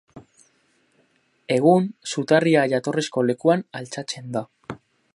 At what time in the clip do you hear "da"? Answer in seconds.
4.39-4.45